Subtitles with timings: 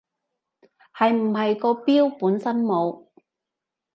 [0.97, 3.05] 係唔係個表本身冇